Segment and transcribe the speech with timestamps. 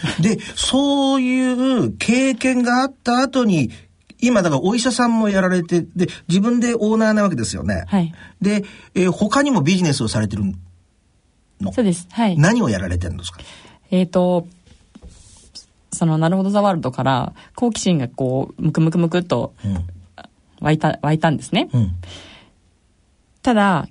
[0.20, 1.40] で、そうい
[1.86, 3.70] う経験があった後に、
[4.20, 7.84] 今だからお医者さんもやられて、で、自分でオーナーなわけですよね。
[7.86, 8.14] はい。
[8.40, 8.64] で、
[8.94, 10.44] えー他にもビジネスをされてる
[11.60, 11.72] の？
[11.72, 12.06] そうです。
[12.10, 12.38] はい。
[12.38, 13.40] 何をやられてるんですか？
[13.90, 14.46] えっ、と、
[15.92, 19.84] その、なるほどザワールドから、好奇心がこう、ムクムクムクっとうん。
[20.60, 21.68] 湧いた、湧いたんですね。
[21.72, 21.92] うん。
[23.42, 23.86] ただ、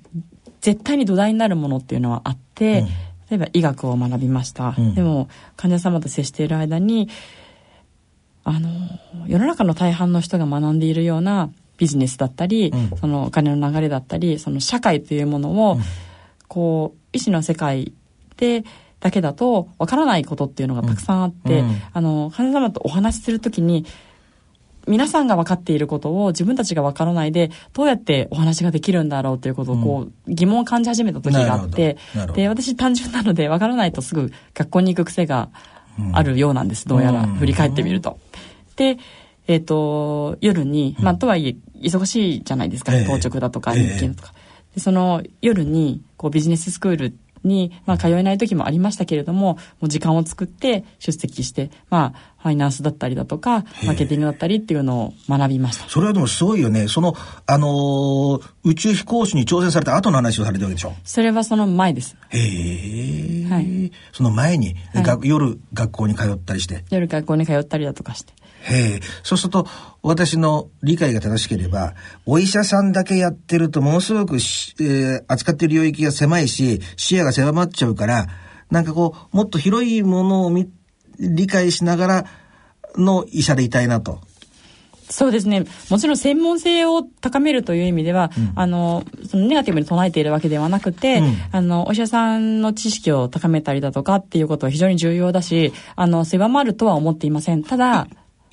[0.62, 2.88] 絶対に土台になるものっていうのはあって、うん
[3.30, 4.76] 例えば医学を学びました。
[4.78, 4.96] うん。
[4.96, 7.10] でも、患者様と接している間に、
[8.44, 8.70] あの、
[9.28, 12.98] 世の中の大半の人が学んでいるようなビジネスだったり、うん。
[12.98, 15.82] そのお金の流れだったり、その社会というものを、うん。
[16.48, 17.94] こう、医師の世界
[18.38, 18.64] で、
[19.00, 21.64] だけだとわからないことっていうのがたくさんあって、
[21.94, 23.86] あの、患者様とお話しするときに、
[24.88, 31.98] 皆さんが分かっていることを自分たちが分からないで、どうやってお話ができるんだろうということをこう、疑問を感じ始めた時があって
[32.34, 35.50] で、私単純なので分からないとすぐ学校に行く癖が
[36.14, 38.20] あるようなんです、どうやら、うん振り返ってみると。
[38.76, 38.98] で、
[39.48, 41.56] えっ、と、夜に、まあ、とはいえ、
[41.88, 43.06] 忙しいじゃないですか、ええ。
[43.06, 43.84] 当直だとか、ええ。
[43.84, 44.34] 日勤だとか。
[44.74, 55.88] でその夜に、こう、ビジネススクールに、まあ、通えない時もありましたけれども、もう時間を作って出席して、まあ、ファイナンスだったりだとか、マーケティングだったりっていうのを学びました。
[55.90, 56.88] それはでもすごいよね。
[56.88, 57.16] その、
[57.48, 60.94] あのー宇宙飛行士に挑戦された後の話をされてるわけでしょ？
[61.04, 62.18] それはその前です。
[62.30, 66.84] へえ、はいその前に、はいが夜学校に通ったりして。
[66.90, 68.34] 夜学校に通ったりだとかして。
[68.66, 69.00] へえ。
[69.24, 69.68] そうすると、
[70.02, 71.94] 私の理解が正しければ、
[72.26, 78.28] お医者さんだけやってると、ものすごくし、えー扱ってる領域が狭いし、視野が狭まっちゃうから、
[78.72, 80.70] なんかこう、もっと広いものをみ
[81.20, 82.26] 理解しながら
[82.98, 84.20] の医者でいたいなと。
[85.10, 85.66] そうですね。
[85.90, 97.64] もちろん専門性を高めるという意味では、あの、そのネガティブに唱えているわけではなくて、うんあの、お医者さんの知識を高めたりだとかっていうことは非常に重要だし、あの、狭まるとは思っていません。
[97.64, 98.08] ただ、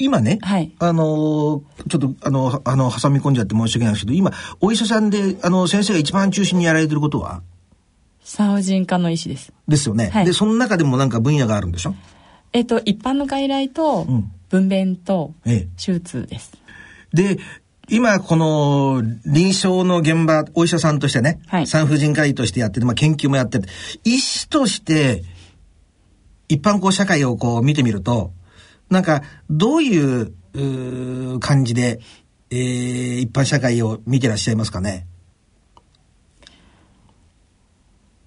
[0.05, 7.43] 今ね、はいあのーちょっと、あの、あの、挟み込んじゃって申し訳ないんですけど、今、お医者さんで、あの、先生が一番中心にやられてることは？
[8.25, 9.53] 産婦人科の医師です。
[9.67, 10.11] ですよね。
[10.13, 11.95] はいで、その中でもなんか分野があるんでしょ？
[12.53, 15.69] えっと、一般の外来とうん、分娩と、ええ。
[15.83, 16.53] 手術です。
[17.13, 17.39] で、
[17.89, 23.69] 今、この臨床の現場、お医者さんとしてね、はい産婦人科医としてやってて、まあ、研究もやってて、
[24.05, 25.25] 医師として、
[26.49, 28.33] 一般こう社会をこう見てみると、
[28.93, 32.01] なんか、どういううー感じで、
[32.51, 35.07] えー一般社会を見てらっしゃいますかね？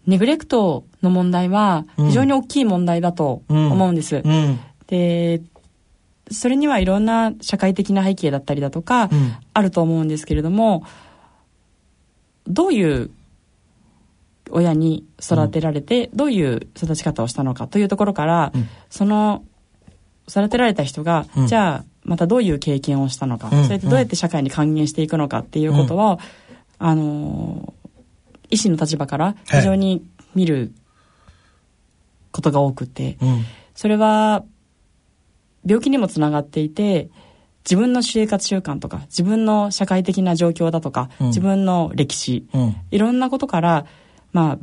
[0.08, 4.22] ネグレクトの問題は非常に大きい問題だと思うんです。
[4.24, 4.60] うん。
[4.88, 5.42] で、
[6.32, 10.84] それにはいろんな社会的な背景だったりだとか、うんあると思うんですけれども、
[12.48, 13.12] どういう
[14.50, 19.44] 親に育てられて、どういう育ち方をしたのかというところから、うんその
[20.28, 21.48] 育てられた人が、うん。
[21.48, 23.64] じゃあまたどういう経験をしたのか、うん。
[23.64, 26.20] それでどうやって社会に還元していくのかっていうことを、
[26.78, 27.74] あの
[28.50, 30.74] 医師の立場から非常に見る
[32.32, 33.46] ことが多くて、うん。
[33.74, 34.44] それは
[35.66, 37.10] 病気にもつながっていて
[37.64, 41.28] 自分の生活習慣とか自分の社会的な状況だとか、うん。
[41.28, 42.76] 自分の歴史うん。
[42.92, 43.86] いろんなことから
[44.32, 44.60] まあ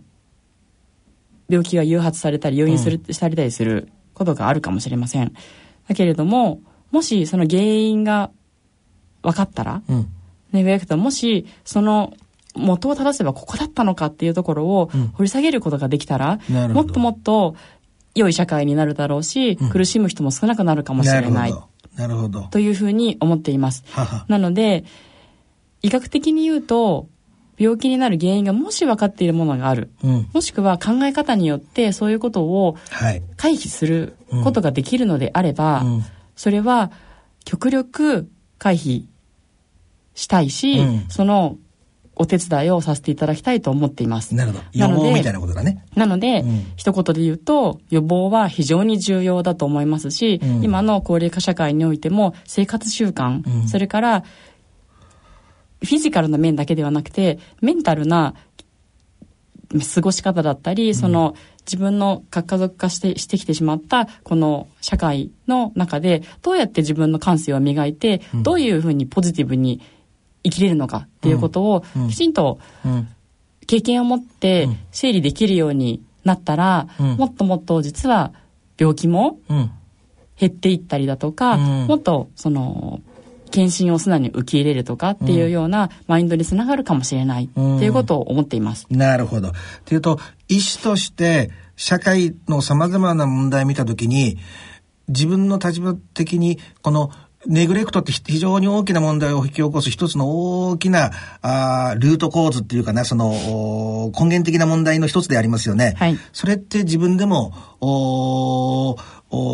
[1.48, 5.32] 病気が誘発されたり要因する、されたりすることがあるかもしれません
[5.88, 8.30] だけれどももしその原因が
[9.22, 10.08] 分かったらうん。
[10.52, 12.12] ネグレクトもしその
[12.54, 16.82] 元を正せばここだったのかっていうところをうん掘り下げることができたら、なるほど。
[16.82, 17.56] もっともっと
[18.14, 21.54] 良い社会になるだろうし、うん苦しむ人も少なくなるかもしれない。
[21.96, 22.42] なるほど。
[22.50, 23.84] というふうに思っています。
[23.92, 24.26] はは。
[24.28, 24.84] なので、
[25.80, 27.08] 医学的に言うと、
[27.62, 30.28] 病気になる原因がもし分かっているものがある、うん。
[30.32, 33.22] もしくは考え方によってそういうことをはい。
[33.36, 36.04] 回避することができるのであれば、うん。
[36.34, 36.90] それは
[37.44, 38.28] 極力
[38.58, 39.04] 回避
[40.14, 41.56] したいし、うんその
[42.14, 44.34] お手伝いをさせていただきたいと思っています。
[44.34, 44.64] なるほど。
[44.74, 45.82] 予なので防みたいなことだね。
[45.96, 54.25] なので、うん一言で言うと、予防は非常に重要だと思いますし、うん今の高齢化社会においても、生活習慣、うんそれから、
[55.82, 58.34] フィジカルな面だけではなくて、メンタルな
[59.94, 61.34] 過ごし方だったり、その、
[61.64, 68.43] 自分の核家族化してしてきてしまったこの社会の中でどうやって自分の感性を磨いて、うん。
[68.43, 69.81] どういうふうにポジティブに
[70.43, 72.08] 生きれるのかっていうことをうん。
[72.08, 73.08] きちんとうん。
[73.67, 74.76] 経験を持ってうん。
[74.90, 77.17] 整理できるようになったら、うん。
[77.17, 78.32] もっともっと実は
[78.76, 79.70] 病気もうん。
[80.38, 81.87] 減っていったりだとか、うん。
[81.87, 83.00] もっとその
[83.52, 88.87] 検診を素直に受け入れるとかっていうようなマインドにつながるかもしれないっていうことを思っています。
[88.90, 89.52] なるほど。
[89.84, 90.19] というと、
[90.49, 94.38] 医師として社会の様々な問題を見たときに、
[95.08, 97.10] 自分の立場的に、この
[97.46, 101.10] ネグレクトって非常に大きな問題を引き起こす一つの大きな
[101.40, 105.94] あルート構図っていうかな、その根源的な問題の一つでありますよね。
[105.96, 108.96] はい、それって自分でもお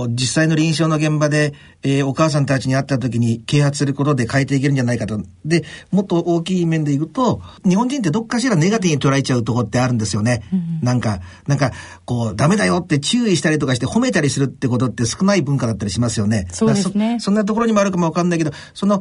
[0.08, 1.54] 実際の臨床の現場で、
[1.84, 5.20] えー、お母さんたちに会った時に啓発することで変えていけるんじゃないかと。
[5.44, 10.42] で、もっと大きい面でいくと、日本人ってどっかしらネガティブに捉えちゃうとこってあるんですよね。
[10.52, 11.70] うん、なんか、なんか、
[12.04, 16.48] こう、ダメだよって注意したりとかして褒めたりするってことって少ない文化だったりしますよね。
[16.50, 17.18] そうですね。
[17.20, 19.00] そんなところにもあるかもわかんないけど、その、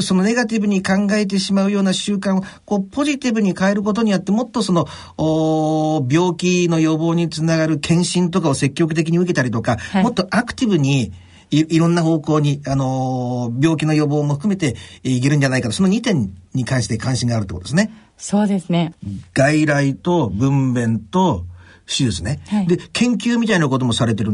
[0.00, 4.86] そのネガティブに考えてしまうような習慣を、こう、ポジティブに変えることによって、もっとその、
[5.18, 11.12] お病気の予防につながる検診とかを積極的に受けたりとか、はい、もっとアクティブに
[11.52, 17.92] い、いろんな方向に、あのー、病気の予防も含めていけるんじゃないかと、その2点に関して関心があるってことですね。
[18.16, 18.94] そうですね。
[19.34, 21.44] 外来と分娩と
[21.86, 22.40] 手術ね。
[22.48, 24.32] はい、で、研究みたいなこともされてる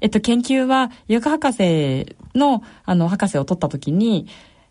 [0.00, 4.26] えっと、研究は、医学博士の、あの、博士を取った時に、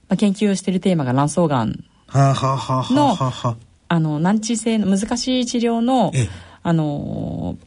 [0.09, 3.17] まあ、研究しているテーマが卵巣がんの、
[3.89, 6.11] あの、難治性の難しい治療の、
[6.63, 7.57] あの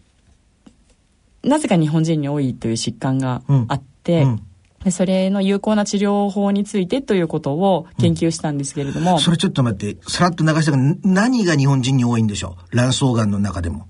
[1.42, 4.42] なぜか日本人に多いという疾患があって、うん。
[4.84, 9.14] うん、それの有効な治療法についてということを研究したんですけれども。
[9.14, 12.76] うん、それちょっと待って、さらっと流したが何が日本人に多いんでしょう？
[12.76, 13.86] 卵巣がんの中でも。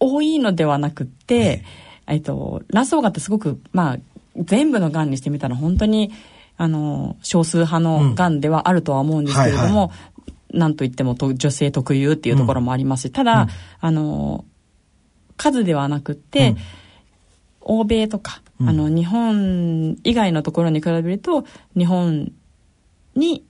[0.00, 1.64] 多いのではなくて、
[2.08, 3.98] えっと、卵巣がんってすごく、まあ、
[4.36, 6.10] 全部のがんにしてみたら本当に、
[6.56, 9.94] あの、少数派のがんではあるとは思うんですけれども、うんはいは
[10.54, 13.46] い、なんといっても女性特有っていうところもありますし、ただ、
[13.80, 14.44] あの、
[15.42, 16.56] 数ではなくて、うん、
[17.80, 21.44] 欧米とか、うん、あの、日本以外のところに比べると、
[21.76, 22.32] 日本
[23.16, 23.44] に、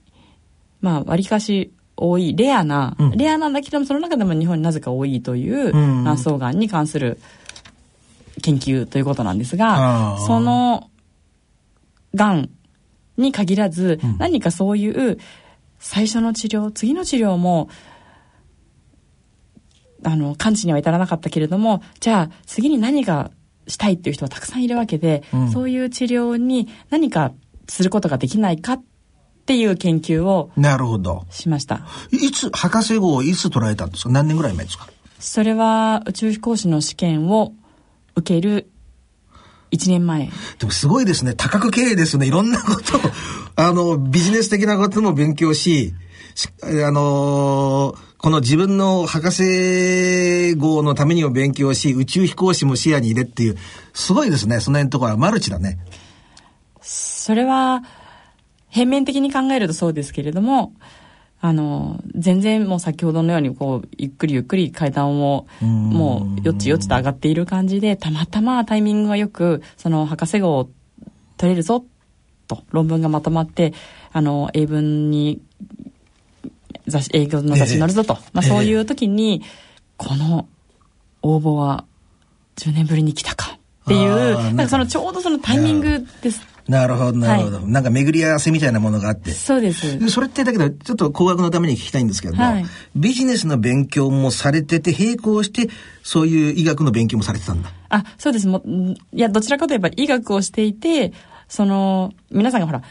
[0.81, 7.19] まあ、割かし多い、レアな、うん、レアなんだけども、その中でも日本になぜか多いという、卵巣がんに関する
[8.41, 10.89] 研究ということなんですが、その、
[12.15, 12.49] がん
[13.17, 15.19] に限らず、何かそういう
[15.79, 17.69] 最初の治療、次の治療も、
[20.03, 23.31] あの、完治には至らなかったけれども、じゃあ次に何が
[23.67, 27.31] したいっていう人はたくさんいるわけで、うん、そういう治療に何か
[27.69, 28.83] することができないかっ
[29.45, 31.25] ていう研究をなるほど。
[31.29, 31.85] しました。
[32.11, 34.09] いつ博士号をいつ取られたんですか？
[34.09, 34.87] 何年ぐらい前ですか？
[35.19, 37.53] それは宇宙飛行士の試験を
[38.15, 38.69] 受ける
[39.71, 40.29] 1年前。
[40.59, 41.33] でもすごいですね。
[41.33, 42.27] 多角経営ですね。
[42.27, 42.99] いろんなこと
[43.55, 45.93] あのビジネス的なことも勉強し
[46.63, 53.57] あのーこの自分の博士号のためにも勉強し、宇宙飛行士も視野に入れっていう、
[53.91, 54.61] すごいですね。
[54.61, 55.77] その辺のところはマルチだね。
[56.79, 57.83] それは、
[58.69, 60.71] 平面的に考えるとそうですけれども、
[61.41, 70.69] あの、全然もう先ほどのようにこう、ゆっくりゆっくり階段を、もう、よっちよっちと上がっている感じで、たまたまタイミングがよく、その博士号を
[71.35, 71.83] 取れるぞ、
[72.47, 73.73] と、論文がまとまって、
[74.13, 75.41] あの、英文に
[76.87, 78.17] 雑誌、営業の雑誌に載るぞと。
[78.33, 79.43] まあそういう時に、
[79.97, 80.47] この
[81.21, 81.85] 応募は
[82.57, 86.41] 10年ぶりに来たかっていう、なんかそのちょうどそのタイミングです。
[86.67, 89.31] なるほど、なるほど、はい、なんか巡り合わせみたいなものがあって。
[89.31, 90.09] そうです。
[90.09, 92.65] それってだけど、ちょっと工学のために聞きたいんですけども、はい、
[92.95, 95.69] ビジネスの勉強もされてて、並行して、
[96.03, 97.69] そういう医学の勉強もされてたんだ。
[97.89, 98.47] あ、そうです。
[98.47, 101.11] もいや、どちらかといえば医学をしていて、
[101.49, 102.81] その、皆さんがほら、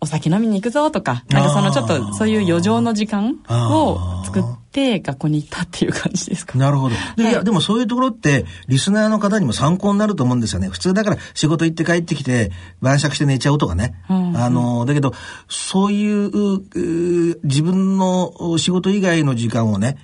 [0.00, 6.56] お酒飲みに行くぞとか、なんかそのちょっとそういう余剰の時間を作って学校に行ったっていう感じですか？
[6.56, 6.94] なるほど。
[7.16, 10.68] で、はい、いや、でもそういうところって、リスナーの方にも参考になると思うんですよね。
[10.68, 14.00] 普通だから仕事行って帰ってきて、晩酌して寝ちゃうとかね。
[14.08, 15.14] うんうん、あの、だけど、
[15.48, 19.98] そういう自分の仕事以外の時間をね、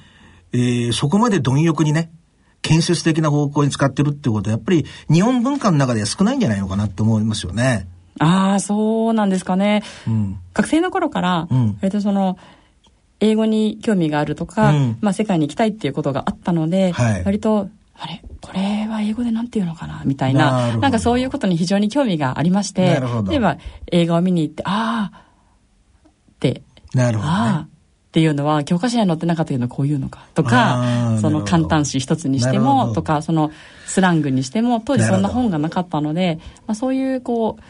[0.52, 2.10] えー、そこまで貪欲にね、
[2.62, 7.86] 建設的な方向に使ってるってことは、やっぱり日本文化の中では少ないんじゃないのかなって思いますよね。
[8.20, 9.82] ああ、そうなんですかね。
[10.06, 12.38] うん、学生の頃から、うん、割とその、
[13.20, 23.56] 英語に興味があるとか、うん、まあ世界に行きたいっていうことがあったので、はい、割と、あれこれは英語でなんて言うのかなみたいな、なんかそういうことに非常に興味がありまして、例えば
[23.90, 33.50] 映画を見に行って、ああって、なるほど、ね、ああっていうのは教科書に載ってなかったけどこういうのかとかその簡単詞一つにしてもとかその
[33.86, 37.62] スラングにしても当時そんな本がなかったので、まあ、そういうこう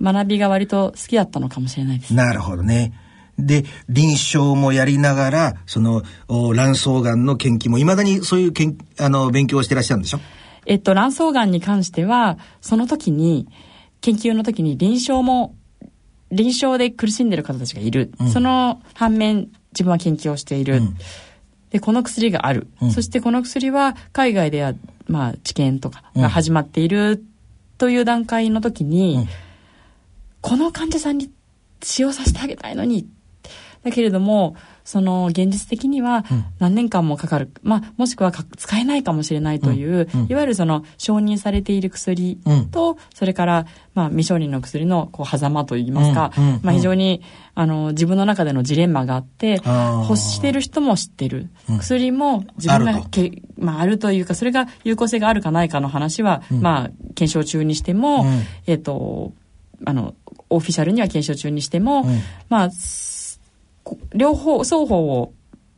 [0.00, 2.14] 学びが割と好きだったのかもしれないです。
[2.14, 2.92] なるほどね。
[3.38, 10.20] で、臨床もやりながら、その、卵巣がんの研究も、いまだにそういうけんあの勉強をしてらっしゃるんでしょ？
[10.66, 13.48] えっと、卵巣がんに関しては、その時に、
[14.00, 15.54] 研究の時に臨床も
[16.30, 18.12] 臨床で苦しんでる方たちがいる。
[18.20, 20.78] うんその反面、自分は研究をしている。
[20.78, 20.96] うん
[21.70, 22.66] で、この薬がある。
[22.80, 24.74] うんそしてこの薬は海外では、
[25.06, 27.22] まあ、治験とかが始まっている
[27.76, 29.28] という段階の時に、うん
[30.40, 31.30] この患者さんに
[31.82, 33.08] 使用させてあげたいのに、
[33.82, 36.44] だけれども、その現実的にはうん。
[36.58, 37.50] 何年間もかかる。
[37.62, 40.26] まあ、もしくはか使えないかもしれないという、うんうん。
[40.30, 42.70] いわゆるその承認されている薬うん。
[42.70, 46.60] と、それから、まあ、未承認の薬のこう狭間といいますか、うんうんうん。
[46.62, 47.22] まあ、非常に、
[47.54, 49.60] あの、自分の中でのジレンマがあって、
[50.08, 51.50] 欲してる人も知ってる。
[51.68, 51.78] うん。
[51.78, 56.62] 薬も自分がけ、まあ、あるというか、それが有効性があるかないかの話は、うん。
[56.62, 58.42] まあ、検証中にしても、うん。
[58.66, 59.32] えっ、と、
[59.84, 60.14] あの、
[60.50, 62.20] オフィシャルには検証中にしても、うん。
[62.48, 62.70] まあ、
[64.14, 65.32] 両方、双方を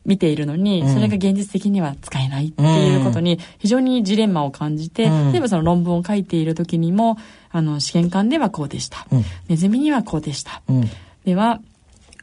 [0.05, 0.93] 見ているのに、うん。
[0.93, 5.31] それが現実的には使えないっていうことに非常にジレンマを感じて、うん。
[5.31, 7.17] 例えばその論文を書いている時にも、
[7.51, 9.05] あの、試験管ではこうでした。
[9.11, 9.23] うん。
[9.47, 10.61] ネズミにはこうでした。
[10.67, 10.89] うん。
[11.25, 11.61] では、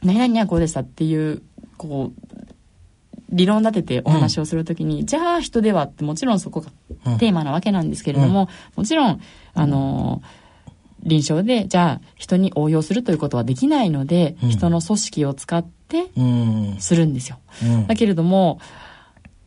[0.03, 1.41] 何々にはこうでしたっていう、
[1.77, 2.45] こう、
[3.31, 6.63] 理論立ててお話をするときに、じゃあ人ではってもちろんそこ
[7.05, 7.13] うん。
[7.13, 9.21] がテーマなわけなんですけれども、もちろん、
[9.53, 10.38] あのー
[11.03, 14.49] 臨床で、じゃあ人に応用するということはできないので、うん。
[14.49, 16.75] 人の組織を使ってうん。
[16.79, 17.39] するんですよ。
[17.63, 17.87] うん。
[17.87, 18.59] だけれども、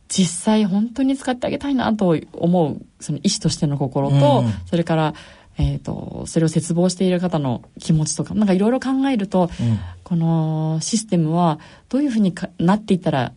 [0.07, 4.53] 実際本当に使ってあげたいなと思う、その医師としての心と、うん。
[4.65, 5.13] それから、
[5.57, 9.79] えっ、と、それを切望している方の気持ちとか、なんかいろいろ考えると、うん。
[10.03, 13.33] このシステムはどういうふうにかなっていったら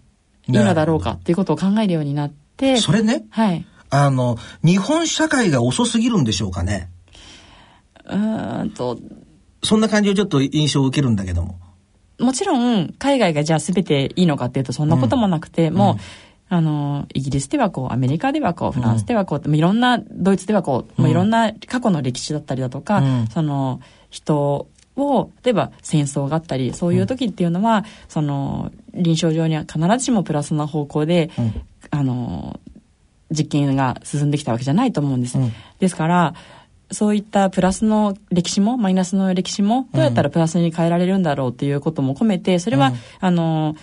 [0.49, 3.66] いいのだろうかっていうことを考えるようになって、それね、はい。
[3.90, 6.90] あの、日本社会が遅すぎるんでしょうかね。
[8.08, 8.98] うーんと、
[9.62, 11.58] そんな感じをちょっと印象を受けるんだけども。
[12.18, 16.02] もちろん海外がじゃあ全ていいのかっていうとそんなこともなくて、もう、
[16.48, 19.80] あの、イギリスではこう、アメリカではこう、フランスではこう、もういろん。
[19.80, 23.26] な、ドイツではこう、もういろんな過去の歴史だったりだとか、うん。
[23.26, 31.62] その、人を、例えば戦争があったり、そういう時っていうのは、その、臨床上には必ずしもプラスな方向で、うん。
[31.90, 32.60] あの、
[33.30, 35.36] 実験が進んできたわけじゃないと思うんです。
[35.38, 35.52] うん。
[35.80, 36.34] ですから、
[36.90, 43.76] そういったプラスの歴史もマイナスの歴史もどうやったらプラスに変えられるんだろうっていうことも込めて、それは、うんあの、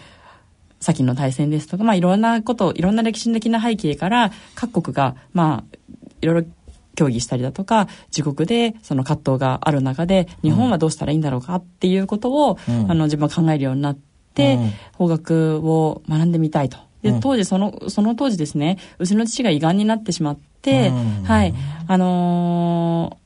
[0.79, 5.77] 先の大戦ですとか、まあいろんなこと、いろんな歴史的な背景から各国が、まあ、
[6.21, 6.47] いろいろ
[6.95, 12.91] 協議したりだとか、自国でその葛藤がある中で、日本はどうしたらいいんだろうかっていうことを、うん。
[12.91, 13.97] あの自分は考えるようになっ
[14.33, 14.71] て、うん。
[14.93, 16.77] 法学を学んでみたいと。
[17.01, 17.19] でうん。
[17.19, 21.53] 当時その、その当時ですね、うちの父が胃がんになってしまって、うんはい、
[21.87, 23.23] あのー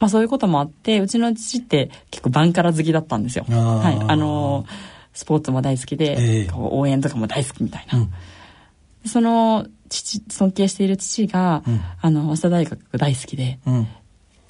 [0.00, 3.44] まあそういうこともあって、うちの父って結構バンカラ好きだったんですよ。
[3.48, 4.66] はい、あのー
[5.12, 7.98] スポーツも大好きで、ええこう応援とかも大好きみたいな。
[7.98, 8.12] うん
[9.06, 13.86] その父、尊敬している父が、うんあの、早稲田大学大好きで、うん。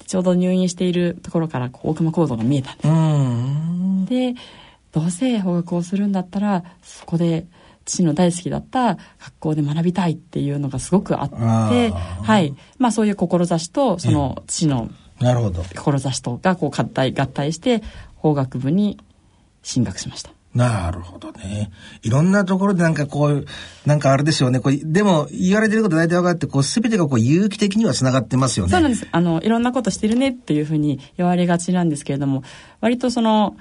[0.05, 2.87] ちょうど入院しているところからこう大熊講堂が見えたんです。
[2.87, 4.05] うん。
[4.05, 4.35] で、
[4.91, 7.45] どうせ法学をするんだったら、そこで
[7.89, 12.55] 父の大好きだった学校で学びたいっていうのがすごくあって、はい。
[12.77, 15.63] まあそういう志と、その父のなるほど。
[15.63, 17.83] 志とがこう合体、合体して、
[18.15, 18.97] 法学部に
[19.63, 20.31] 進学しました。
[20.53, 21.71] なるほどね。
[22.01, 23.45] いろんなところでなんかこう、
[23.85, 24.59] なんかあれですよね。
[24.59, 28.71] こうでも言われてること大体分かって、こう全てがこう有機的には繋がってますよね。
[28.71, 29.07] そうなんです。
[29.11, 32.43] あの、いろんなことしてるねっていうふうに言われがちなんですけれども、
[32.81, 33.57] 割とその、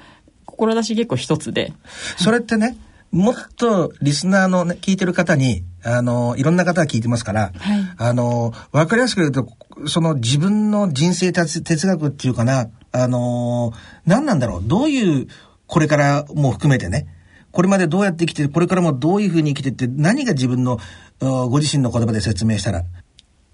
[0.46, 1.72] 志結構一つで、
[2.16, 2.76] それってね、
[3.10, 7.80] もっとリスナーの、ね、聞いてる方に、あの、いろんな方が聞いてますから、はい。
[7.96, 9.48] あの、わかりやすく言うと、
[9.86, 13.72] その自分の人生哲哲学っていうかな、あの、
[14.06, 15.28] 何なんだろう、どういう、
[15.66, 17.06] これからも含めてね、
[17.50, 20.78] これまでどうやって生きて、これからもどういうふうに生きてって、何が自分の、
[21.20, 22.84] あご自身の言葉で説明したら。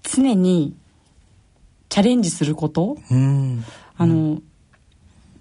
[0.03, 0.75] 常に
[1.89, 3.63] チャレンジすること、うん。
[3.97, 4.41] あの、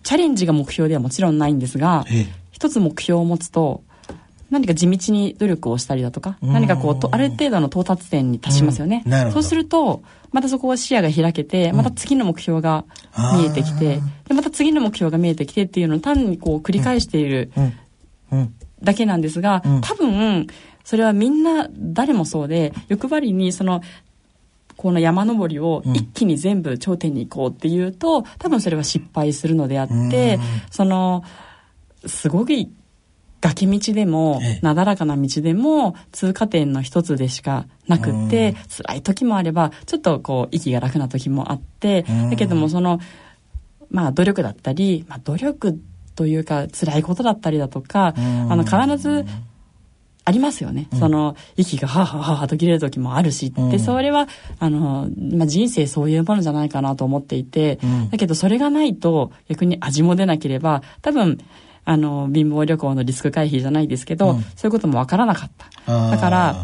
[0.03, 3.83] チャレンジが目標ではもちろんないんですがええ、一つ目標を持つと、
[4.51, 6.53] 何か地道に努力をしたりだとか、うん。
[6.53, 9.03] 何かこうと、ある程度の到達点に達しますよね。
[9.07, 9.33] うん。
[9.33, 12.85] そうすると、またそこは視野が開けて、また次の目標が
[13.33, 17.73] 見えてきて、で、また次の目標が見えてきてっていうのを単にこう繰り返しているうん。
[18.33, 18.55] うん。
[18.83, 19.81] だけなんですが、うん。
[19.81, 20.47] 多分、
[20.85, 23.81] それはみんな誰もそうで、欲張りにその、
[24.77, 30.41] この山登りを一気に全部頂点に行こうっていうと、多分それは失敗するのであって、うん。
[30.71, 31.23] その、
[32.07, 32.71] すごい
[33.45, 38.55] 崖道でもええ、なだらかな道でも、通過点の一つでしかなくって、うん。
[38.87, 42.31] 辛い時もあれば、ちょっとこう、息が楽な時もあって、うん。
[42.31, 43.01] だけどもその、
[43.91, 45.79] まあ努力だったり、まあ努力
[46.17, 48.53] というか辛いことだったりだとか、うん。
[48.53, 49.27] あの必ず
[50.25, 50.89] ありますよね。
[50.99, 54.27] その、息がはぁはぁはぁと切れる時もあるし、で、それは、
[54.59, 57.79] あの、まあ、人生そういうものじゃないかなと思っていて、
[58.11, 61.37] だけどそれがないと、逆に味も出なければ、多分、
[61.85, 65.51] あの、貧乏旅行のリスク回避じゃないですけど、そういうこともわからなかっ
[65.87, 66.11] た。
[66.11, 66.57] だから、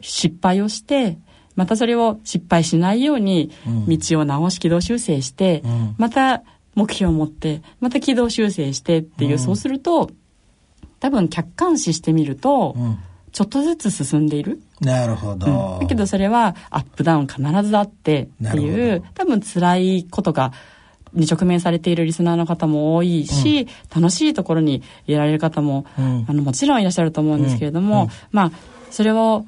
[0.00, 1.18] 失敗をして、
[1.56, 3.50] またそれを失敗しないように、
[3.88, 5.62] 道を直し軌道修正して、
[5.96, 6.42] また
[6.74, 10.10] 目標を持って、また軌道修正してっていう、そうすると、
[11.00, 12.76] 多分客観視してみると、
[13.32, 14.60] ちょっとずつ進んでいる。
[14.80, 20.52] なるほど、うん、だけどそれはアップダウン必ずあってっていう多分辛いことが
[21.12, 28.52] に直面されているリスナーの方も多いし、うん、楽しいところにいられる方も、うん、あのもちろんいらっしゃると思うんですけれども、まあ
[28.90, 29.44] それを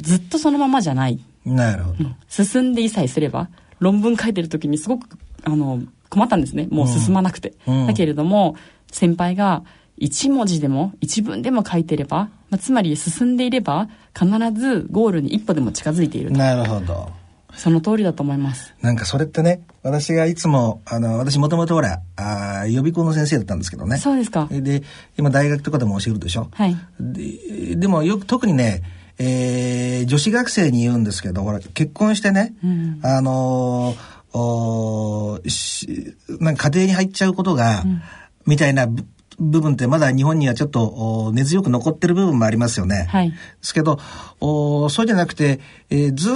[0.00, 1.20] ずっとそのままじゃない。
[1.44, 2.10] なるほど。
[2.28, 5.06] 進んでいさえすれば論文書いてる時にすごく
[5.44, 6.68] あの困ったんですね。
[6.70, 7.54] もう進まなくて。
[7.86, 8.56] だけれども
[8.90, 9.62] 先輩が
[9.96, 17.10] 一文字でも一文でも書いてれば、まあ、つまり進んでいれば必ずゴールに一歩でも近づいているなるほど
[17.56, 18.74] その通りだと思います。
[18.82, 23.98] なんかそれってね私がいつもあの私もともとほらあ予備校の先生だったんですけどね。
[23.98, 24.48] そうですか。
[24.50, 24.82] で
[25.16, 26.48] 今大学とかでも教えるでしょ。
[26.52, 26.76] はい。
[27.00, 28.82] ででもよく特にね
[29.18, 35.40] えー、女子学生に言うんですけどほら結婚してね、うん、あのー、お
[36.40, 38.02] なんか家庭に入っちゃうことが、うん、
[38.44, 38.86] みたいな
[39.38, 43.06] 部分ってまだ日本にはちょっと根強く残ってる部分もありますよね。
[43.10, 43.30] はい。
[43.30, 43.98] ですけど、
[44.40, 46.30] おそうじゃなくて、えー、ず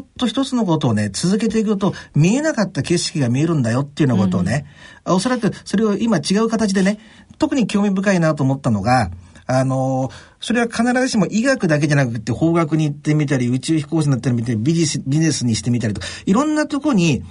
[0.00, 4.66] っと一つのことをね、続けていくと見えなかった景色が見えるんだよっていうようなことをね、
[5.04, 6.98] うん、おそらくそれを今違う形でね、
[7.38, 9.10] 特に興味深いなと思ったのが、
[9.46, 17.22] あのー、それは必ずしも医学だけじゃなくて法学に行ってみたり、宇宙飛行士になったりみたり、ビジビジネスにしてみたりと、いろんなとこに、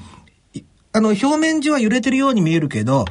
[0.94, 3.06] あの、表面上は揺れてるように見えるけど、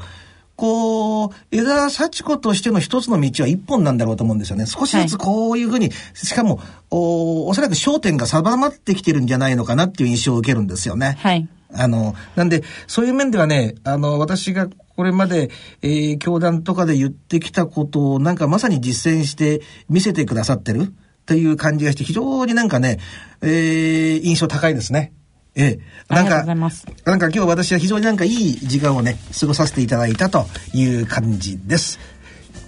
[0.56, 4.66] こう、枝幸子としての一つの道は一本なんだろうと思うんですよね。
[4.66, 11.16] 少しずつこういうふうに、はい、しかも、おおそらく焦点が定まってきてるんじゃないのかなっていう印象を受けるんですよね。
[11.18, 11.48] はい。
[11.76, 15.50] あの、なんで、そういう面ではね、あの、私がこれまで、
[15.82, 20.92] えー、教団とかで言ってきたことをなんかまさに実践して見せてくださってる
[21.26, 22.98] という感じがして非常になんかね、
[23.42, 25.12] えー、印象高いですね。
[25.56, 26.14] ええ。
[26.14, 31.98] なんか、なんか今日私は非常になんかいい時間をね、過ごさせていただいたという感じです。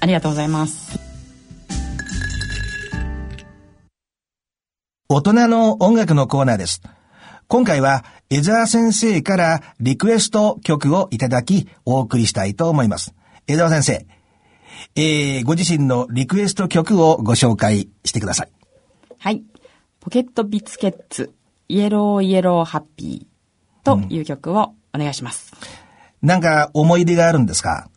[0.01, 0.99] ありがとうございます。
[5.09, 6.83] 大人の音楽のコーナーです。
[7.49, 13.15] 今回は江沢先生からリクエスト曲をいただきお送りしたいと思います。
[13.47, 14.07] 江沢先生、
[15.01, 18.49] えー、ご自身のリクエスト曲をご紹介してください。
[19.19, 19.45] はい。
[20.01, 21.36] ポケットビスケッツ
[21.69, 25.53] イエローイエローハッピーという曲をお願いします。
[26.23, 27.89] うん、なんか思い出があるんですか？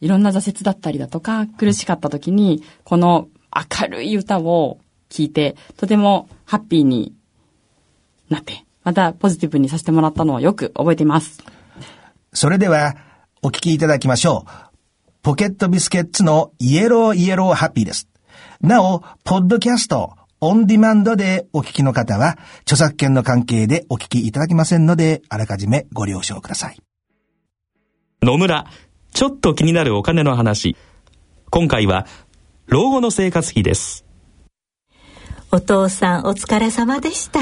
[0.00, 4.78] いろんな挫折だったりだとか、苦しかった時に、この明るい歌を
[5.10, 7.14] 聴いて、とてもハッピーに
[8.30, 11.42] なって、またポジティブにさせてもらったのをよく覚えています。
[12.32, 12.96] それでは、
[13.42, 14.50] お聴きいただきましょう。
[15.22, 18.08] ポケットビスケッツのイエローイエローハッピーです。
[18.62, 26.78] なお、ポッドキャスト、オンディマンドでお聞きの方は、著作権の関係でお聞きいただけませんので、あらかじめご了承ください。
[28.22, 28.66] 野村、
[29.12, 30.76] ちょっと気になるお金の話。
[31.50, 32.06] 今回は、
[32.68, 34.06] 老後の生活費です。
[35.52, 37.40] お父さんお疲れ様でした。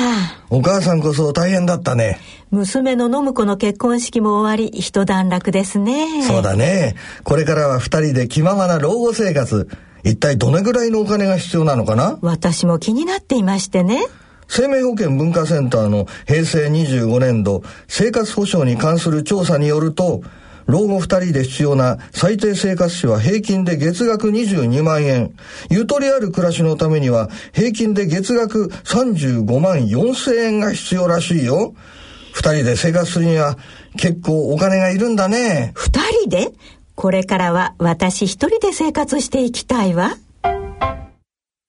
[0.50, 2.18] お母さんこそ大変だったね。
[2.50, 6.24] 娘の信子の結婚式も終わり、一段落ですね。
[6.24, 6.96] そうだね。
[7.22, 9.68] これからは二人で気ままな老後生活。
[10.04, 12.18] 一体どれぐらいのお金が必要なのかな？
[12.22, 14.06] 私も気になっていましてね。
[14.46, 20.22] 生命保険文化センターの平成25年度生活保障に関する調査によると、
[20.66, 25.34] 老後二人で必要な最低生活費は平均で月額22万円。
[25.70, 31.74] ゆとりある暮らしのためには平均で月額35万4千円が必要らしいよ。
[32.32, 33.56] 二人で生活するには
[33.96, 35.72] 結構お金がいるんだね。
[35.74, 36.52] 二人で？
[37.00, 40.16] これからは私一人で生活していきたいわ。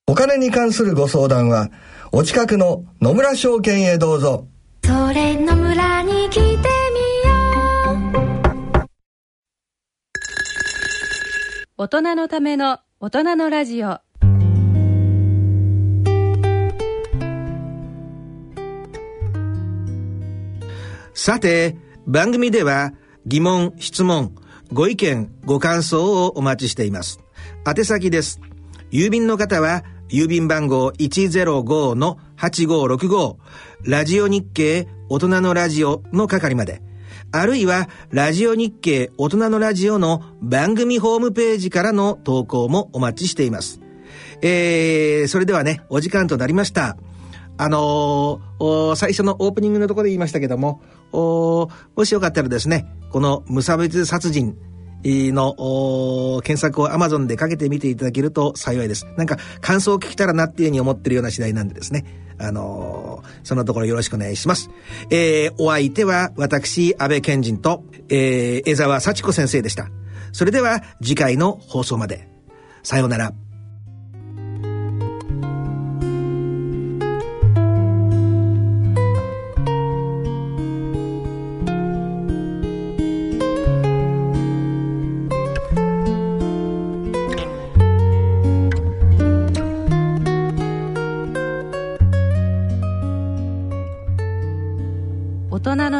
[0.07, 1.69] お金に関するご相談は、
[2.11, 4.47] お近くの野村証券へどうぞ。
[4.83, 6.57] それ野村に来てみよ
[8.17, 8.89] う。
[11.77, 13.99] 大人のための大人のラジオ。
[21.13, 22.93] さて、番組では
[23.27, 24.33] 疑問、質問、
[24.71, 27.19] ご意見、ご感想をお待ちしています。
[27.67, 28.39] 宛先です。
[28.91, 33.37] 郵便の方は、郵便番号105-8565、
[33.83, 36.83] ラジオ日経大人のラジオの係まで、
[37.31, 43.81] あるいは、ラジオ日経大人のラジオの番組ホームページからの投稿もお待ちしています。
[44.43, 46.95] えー、それではね、お時間となりました。
[47.61, 51.69] あのー最初のオープニングのところで言いましたけども、も
[52.05, 54.57] しよかったらですね、この無差別殺人
[55.03, 59.05] の検索を Amazon でかけてみていただけると幸いです。
[59.17, 62.05] なんか感想を聞きたらなっていうふうに思ってるような次第なんでですね。
[62.37, 64.69] あのーそのところよろしくお願いします。
[65.09, 69.89] えー、お相手は私、安倍賢人と、えー、江沢幸子先生でした。
[70.31, 72.29] それでは次回の放送まで。
[72.83, 73.33] さようなら。